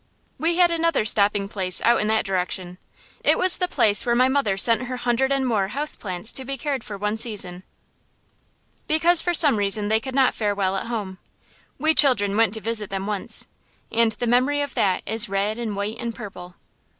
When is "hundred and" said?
4.97-5.45